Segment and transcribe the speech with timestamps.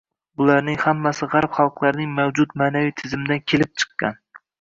[0.41, 4.19] –bularning hammasi g‘arb xalqlarining mavjud ma’naviy tizimidan kelib chiqqan